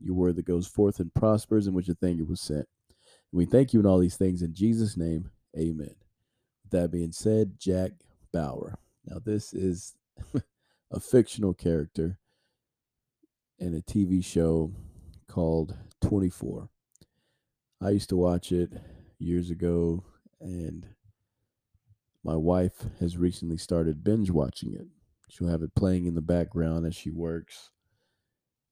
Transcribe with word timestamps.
your 0.00 0.14
word 0.14 0.36
that 0.36 0.46
goes 0.46 0.66
forth 0.66 1.00
and 1.00 1.12
prospers, 1.14 1.66
in 1.66 1.74
which 1.74 1.88
a 1.88 1.94
thing 1.94 2.18
it 2.18 2.28
was 2.28 2.40
sent. 2.40 2.66
We 3.32 3.46
thank 3.46 3.72
you 3.72 3.80
in 3.80 3.86
all 3.86 3.98
these 3.98 4.16
things 4.16 4.42
in 4.42 4.54
Jesus' 4.54 4.96
name. 4.96 5.30
Amen. 5.56 5.94
With 6.62 6.72
that 6.72 6.90
being 6.90 7.12
said, 7.12 7.58
Jack 7.58 7.92
Bauer. 8.32 8.78
Now, 9.06 9.18
this 9.24 9.52
is 9.52 9.94
a 10.90 11.00
fictional 11.00 11.54
character 11.54 12.18
in 13.58 13.74
a 13.74 13.80
TV 13.80 14.24
show 14.24 14.72
called 15.28 15.76
24. 16.02 16.68
I 17.80 17.90
used 17.90 18.08
to 18.10 18.16
watch 18.16 18.52
it 18.52 18.72
years 19.18 19.50
ago, 19.50 20.04
and 20.40 20.86
my 22.24 22.36
wife 22.36 22.84
has 23.00 23.16
recently 23.16 23.56
started 23.56 24.04
binge 24.04 24.30
watching 24.30 24.74
it. 24.74 24.86
She'll 25.28 25.48
have 25.48 25.62
it 25.62 25.74
playing 25.74 26.06
in 26.06 26.14
the 26.14 26.22
background 26.22 26.86
as 26.86 26.94
she 26.94 27.10
works. 27.10 27.70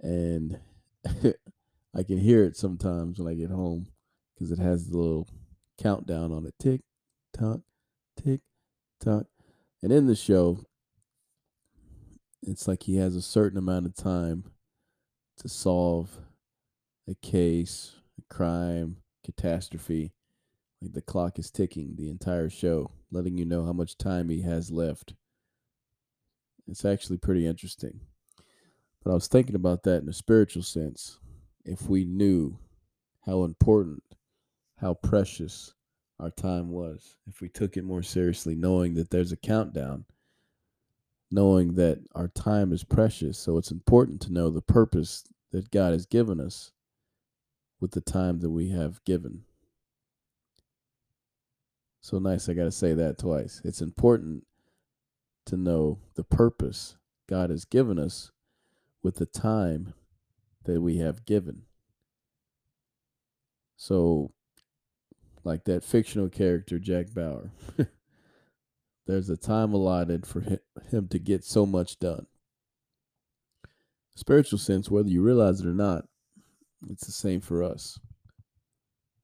And 0.00 0.58
I 1.94 2.02
can 2.02 2.18
hear 2.18 2.44
it 2.44 2.56
sometimes 2.56 3.18
when 3.18 3.28
I 3.28 3.34
get 3.34 3.50
home 3.50 3.88
because 4.34 4.52
it 4.52 4.58
has 4.58 4.88
the 4.88 4.96
little 4.96 5.28
countdown 5.78 6.32
on 6.32 6.46
it 6.46 6.54
tick, 6.58 6.82
tock, 7.32 7.60
tick, 8.22 8.40
tock. 9.00 9.26
And 9.82 9.92
in 9.92 10.06
the 10.06 10.14
show, 10.14 10.64
it's 12.42 12.68
like 12.68 12.84
he 12.84 12.96
has 12.96 13.16
a 13.16 13.22
certain 13.22 13.58
amount 13.58 13.86
of 13.86 13.94
time 13.94 14.44
to 15.38 15.48
solve 15.48 16.18
a 17.08 17.14
case, 17.14 17.96
a 18.18 18.34
crime, 18.34 18.96
catastrophe. 19.24 20.12
Like 20.80 20.92
the 20.92 21.02
clock 21.02 21.38
is 21.38 21.50
ticking 21.50 21.96
the 21.96 22.08
entire 22.08 22.48
show, 22.48 22.92
letting 23.10 23.36
you 23.36 23.44
know 23.44 23.64
how 23.64 23.72
much 23.72 23.98
time 23.98 24.28
he 24.28 24.42
has 24.42 24.70
left. 24.70 25.14
It's 26.66 26.84
actually 26.84 27.18
pretty 27.18 27.46
interesting. 27.46 28.00
But 29.02 29.12
I 29.12 29.14
was 29.14 29.28
thinking 29.28 29.54
about 29.54 29.82
that 29.84 30.02
in 30.02 30.08
a 30.08 30.12
spiritual 30.12 30.62
sense. 30.62 31.18
If 31.64 31.88
we 31.88 32.04
knew 32.04 32.58
how 33.24 33.44
important, 33.44 34.02
how 34.76 34.94
precious 34.94 35.74
our 36.18 36.30
time 36.30 36.70
was, 36.70 37.16
if 37.26 37.40
we 37.40 37.48
took 37.48 37.76
it 37.76 37.84
more 37.84 38.02
seriously, 38.02 38.54
knowing 38.54 38.94
that 38.94 39.10
there's 39.10 39.32
a 39.32 39.36
countdown, 39.36 40.04
knowing 41.30 41.74
that 41.74 41.98
our 42.14 42.28
time 42.28 42.72
is 42.72 42.84
precious. 42.84 43.38
So 43.38 43.56
it's 43.56 43.70
important 43.70 44.20
to 44.22 44.32
know 44.32 44.50
the 44.50 44.60
purpose 44.60 45.24
that 45.52 45.70
God 45.70 45.92
has 45.92 46.06
given 46.06 46.40
us 46.40 46.72
with 47.80 47.92
the 47.92 48.00
time 48.00 48.40
that 48.40 48.50
we 48.50 48.70
have 48.70 49.02
given. 49.04 49.44
So 52.02 52.18
nice, 52.18 52.48
I 52.48 52.54
got 52.54 52.64
to 52.64 52.72
say 52.72 52.94
that 52.94 53.18
twice. 53.18 53.60
It's 53.64 53.80
important 53.80 54.44
to 55.46 55.56
know 55.56 55.98
the 56.14 56.24
purpose 56.24 56.96
God 57.28 57.50
has 57.50 57.64
given 57.64 57.98
us 57.98 58.30
with 59.02 59.16
the 59.16 59.26
time 59.26 59.94
that 60.64 60.80
we 60.80 60.98
have 60.98 61.24
given. 61.24 61.62
So, 63.76 64.32
like 65.42 65.64
that 65.64 65.84
fictional 65.84 66.28
character, 66.28 66.78
Jack 66.78 67.14
Bauer, 67.14 67.50
there's 69.06 69.30
a 69.30 69.36
time 69.36 69.72
allotted 69.72 70.26
for 70.26 70.40
him 70.90 71.08
to 71.08 71.18
get 71.18 71.44
so 71.44 71.64
much 71.64 71.98
done. 71.98 72.26
Spiritual 74.14 74.58
sense, 74.58 74.90
whether 74.90 75.08
you 75.08 75.22
realize 75.22 75.60
it 75.60 75.66
or 75.66 75.74
not, 75.74 76.04
it's 76.90 77.06
the 77.06 77.12
same 77.12 77.40
for 77.40 77.62
us. 77.62 77.98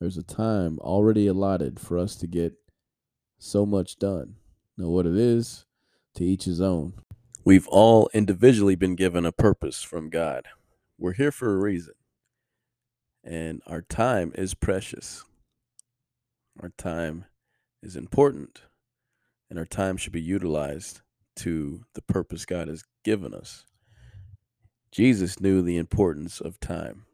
There's 0.00 0.18
a 0.18 0.22
time 0.22 0.78
already 0.80 1.26
allotted 1.26 1.78
for 1.80 1.96
us 1.96 2.16
to 2.16 2.26
get 2.26 2.54
so 3.38 3.64
much 3.64 3.98
done. 3.98 4.36
Know 4.76 4.90
what 4.90 5.06
it 5.06 5.16
is? 5.16 5.64
To 6.16 6.24
each 6.24 6.44
his 6.44 6.60
own. 6.60 6.94
We've 7.44 7.66
all 7.68 8.08
individually 8.14 8.76
been 8.76 8.94
given 8.94 9.26
a 9.26 9.32
purpose 9.32 9.82
from 9.82 10.10
God. 10.10 10.46
We're 10.96 11.14
here 11.14 11.32
for 11.32 11.52
a 11.52 11.58
reason. 11.58 11.94
And 13.24 13.62
our 13.66 13.82
time 13.82 14.30
is 14.36 14.54
precious. 14.54 15.24
Our 16.60 16.70
time 16.78 17.24
is 17.82 17.96
important. 17.96 18.62
And 19.50 19.58
our 19.58 19.66
time 19.66 19.96
should 19.96 20.12
be 20.12 20.22
utilized 20.22 21.00
to 21.36 21.84
the 21.94 22.02
purpose 22.02 22.46
God 22.46 22.68
has 22.68 22.84
given 23.04 23.34
us. 23.34 23.64
Jesus 24.92 25.40
knew 25.40 25.62
the 25.62 25.78
importance 25.78 26.40
of 26.40 26.60
time. 26.60 27.06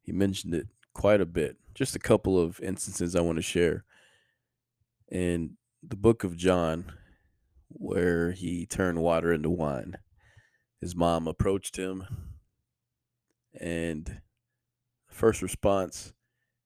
He 0.00 0.12
mentioned 0.12 0.54
it 0.54 0.68
quite 0.94 1.20
a 1.20 1.26
bit. 1.26 1.58
Just 1.74 1.94
a 1.94 2.00
couple 2.00 2.40
of 2.40 2.60
instances 2.60 3.14
I 3.14 3.20
want 3.20 3.36
to 3.36 3.42
share. 3.42 3.84
In 5.10 5.58
the 5.82 5.96
book 5.96 6.24
of 6.24 6.34
John, 6.34 6.92
where 7.68 8.32
he 8.32 8.66
turned 8.66 9.02
water 9.02 9.32
into 9.32 9.50
wine. 9.50 9.96
His 10.80 10.94
mom 10.94 11.26
approached 11.26 11.76
him, 11.76 12.04
and 13.60 14.20
first 15.08 15.42
response 15.42 16.12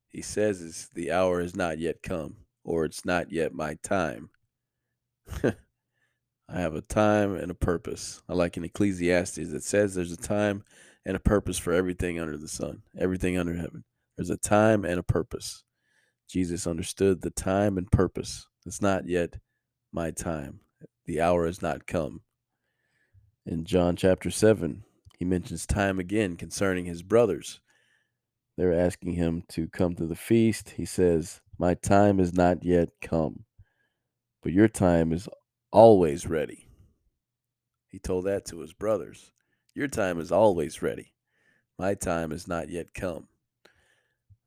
he 0.08 0.22
says 0.22 0.60
is, 0.60 0.90
The 0.94 1.10
hour 1.10 1.40
has 1.40 1.56
not 1.56 1.78
yet 1.78 2.02
come, 2.02 2.36
or 2.64 2.84
it's 2.84 3.04
not 3.04 3.32
yet 3.32 3.54
my 3.54 3.78
time. 3.82 4.30
I 5.42 6.60
have 6.60 6.74
a 6.74 6.82
time 6.82 7.34
and 7.34 7.50
a 7.50 7.54
purpose. 7.54 8.22
I 8.28 8.34
like 8.34 8.58
in 8.58 8.64
Ecclesiastes, 8.64 9.38
it 9.38 9.62
says 9.62 9.94
there's 9.94 10.12
a 10.12 10.16
time 10.16 10.64
and 11.06 11.16
a 11.16 11.20
purpose 11.20 11.58
for 11.58 11.72
everything 11.72 12.20
under 12.20 12.36
the 12.36 12.48
sun, 12.48 12.82
everything 12.98 13.38
under 13.38 13.54
heaven. 13.54 13.84
There's 14.16 14.30
a 14.30 14.36
time 14.36 14.84
and 14.84 14.98
a 14.98 15.02
purpose. 15.02 15.64
Jesus 16.28 16.66
understood 16.66 17.22
the 17.22 17.30
time 17.30 17.78
and 17.78 17.90
purpose. 17.90 18.46
It's 18.66 18.82
not 18.82 19.08
yet 19.08 19.38
my 19.92 20.10
time 20.10 20.60
the 21.12 21.20
hour 21.20 21.44
has 21.44 21.60
not 21.60 21.86
come. 21.86 22.22
In 23.44 23.66
John 23.66 23.96
chapter 23.96 24.30
7, 24.30 24.82
he 25.18 25.26
mentions 25.26 25.66
time 25.66 25.98
again 25.98 26.36
concerning 26.36 26.86
his 26.86 27.02
brothers. 27.02 27.60
They're 28.56 28.72
asking 28.72 29.12
him 29.12 29.42
to 29.50 29.68
come 29.68 29.94
to 29.96 30.06
the 30.06 30.16
feast. 30.16 30.70
He 30.70 30.86
says, 30.86 31.42
My 31.58 31.74
time 31.74 32.18
is 32.18 32.32
not 32.32 32.64
yet 32.64 32.88
come, 33.02 33.44
but 34.42 34.52
your 34.52 34.68
time 34.68 35.12
is 35.12 35.28
always 35.70 36.26
ready. 36.26 36.66
He 37.88 37.98
told 37.98 38.24
that 38.24 38.46
to 38.46 38.60
his 38.60 38.72
brothers. 38.72 39.32
Your 39.74 39.88
time 39.88 40.18
is 40.18 40.32
always 40.32 40.80
ready. 40.80 41.12
My 41.78 41.92
time 41.92 42.32
is 42.32 42.48
not 42.48 42.70
yet 42.70 42.94
come. 42.94 43.28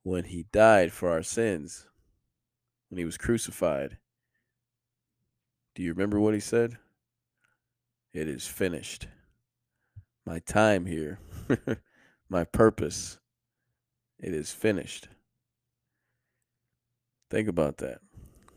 When 0.01 0.23
he 0.23 0.47
died 0.51 0.91
for 0.91 1.11
our 1.11 1.21
sins, 1.21 1.85
when 2.89 2.97
he 2.97 3.05
was 3.05 3.19
crucified, 3.19 3.99
do 5.75 5.83
you 5.83 5.91
remember 5.91 6.19
what 6.19 6.33
he 6.33 6.39
said? 6.39 6.77
It 8.13 8.29
is 8.29 8.47
finished. 8.47 9.07
My 10.25 10.39
time 10.39 10.85
here, 10.85 11.19
my 12.29 12.45
purpose, 12.45 13.19
it 14.17 14.33
is 14.33 14.51
finished. 14.51 15.09
Think 17.29 17.49
about 17.49 17.77
that. 17.77 17.99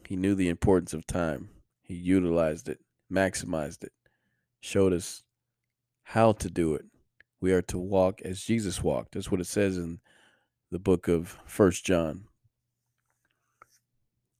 He 0.06 0.14
knew 0.14 0.36
the 0.36 0.48
importance 0.48 0.94
of 0.94 1.06
time. 1.06 1.50
He 1.82 1.94
utilized 1.94 2.68
it, 2.68 2.78
maximized 3.12 3.82
it, 3.82 3.92
showed 4.60 4.92
us 4.92 5.24
how 6.04 6.32
to 6.32 6.48
do 6.48 6.74
it. 6.74 6.84
We 7.40 7.52
are 7.52 7.62
to 7.62 7.78
walk 7.78 8.22
as 8.22 8.44
Jesus 8.44 8.82
walked. 8.82 9.12
That's 9.12 9.30
what 9.30 9.40
it 9.40 9.46
says 9.48 9.76
in 9.76 9.98
the 10.70 10.78
book 10.78 11.08
of 11.08 11.36
First 11.44 11.84
John. 11.84 12.24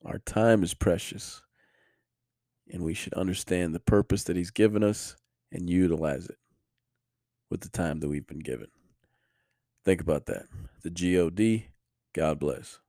Our 0.05 0.19
time 0.19 0.63
is 0.63 0.73
precious 0.73 1.41
and 2.69 2.83
we 2.83 2.93
should 2.93 3.13
understand 3.13 3.73
the 3.73 3.79
purpose 3.79 4.23
that 4.25 4.35
He's 4.35 4.51
given 4.51 4.83
us 4.83 5.15
and 5.51 5.69
utilize 5.69 6.27
it 6.27 6.37
with 7.49 7.61
the 7.61 7.69
time 7.69 7.99
that 7.99 8.09
we've 8.09 8.27
been 8.27 8.39
given. 8.39 8.67
Think 9.83 10.01
about 10.01 10.25
that. 10.27 10.45
The 10.83 10.89
GOD, 10.89 11.69
God 12.13 12.39
bless. 12.39 12.79